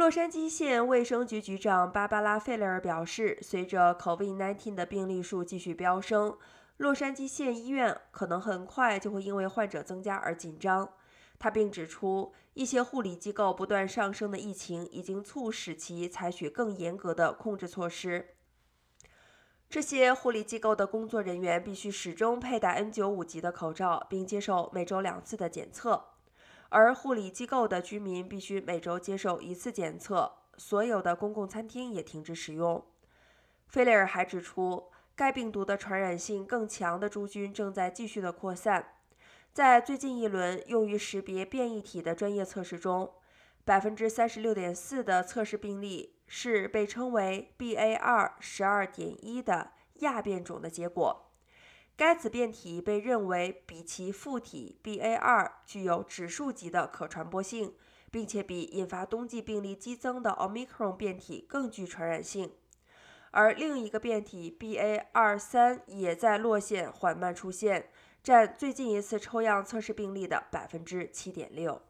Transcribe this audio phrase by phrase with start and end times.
[0.00, 6.38] 洛杉矶县卫生局局长芭芭拉·费雷尔表示，随着 COVID-19 的病例数继续飙升，
[6.78, 10.88] 洛杉矶县医院可能很快就会因为患者增加而紧张。
[11.38, 18.28] 他并指出，一些护理机构不断上升的疫情已经促使其采取更严格的控制措施。
[19.68, 26.02] 这些护理机构的工作人员必须始终佩戴 N95 级的口罩，并接受每周两次的检测。
[26.70, 30.38] 而护理机构的居民必须每周接受一次检测。
[30.56, 32.84] 所有的公共餐厅也停止使用。
[33.66, 38.94] 费雷尔还指出，该病毒的传染性更强的株菌正在继续的扩散。
[39.54, 43.10] 在最近一轮用于识别变异体的专业测试中，
[43.64, 48.32] 百分之三十六点四的测试病例是被称为 BA.
[48.38, 51.29] 十二点一的亚变种的结果。
[52.00, 57.74] 该子变体被认为比其附体 BA.2 具有指数级的可传播性，
[58.10, 62.54] 并且比引发冬季病例激增的 Omicron 变体更具传染性。
[63.32, 67.90] 而另一个变体 BA.2.3 也在落线缓慢出现，
[68.22, 71.82] 占最近一次抽样测试病例的百分之七点六。